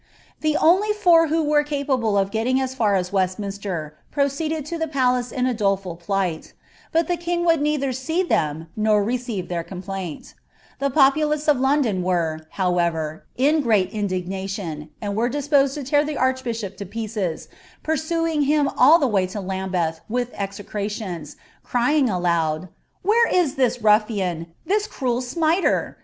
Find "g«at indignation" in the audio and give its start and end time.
13.45-14.89